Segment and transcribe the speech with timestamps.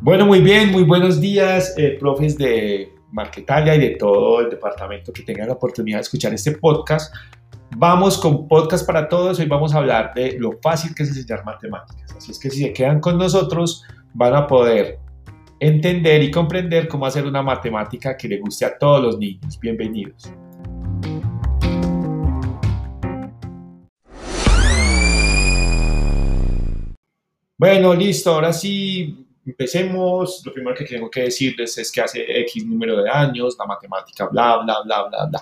[0.00, 5.12] Bueno, muy bien, muy buenos días, eh, profes de Marquetalia y de todo el departamento
[5.12, 7.12] que tengan la oportunidad de escuchar este podcast.
[7.76, 9.40] Vamos con podcast para todos.
[9.40, 12.14] Hoy vamos a hablar de lo fácil que es enseñar matemáticas.
[12.16, 13.82] Así es que si se quedan con nosotros,
[14.14, 15.00] van a poder
[15.58, 19.58] entender y comprender cómo hacer una matemática que le guste a todos los niños.
[19.58, 20.32] Bienvenidos.
[27.56, 32.66] Bueno, listo, ahora sí Empecemos, lo primero que tengo que decirles es que hace X
[32.66, 35.30] número de años, la matemática, bla, bla, bla, bla, bla.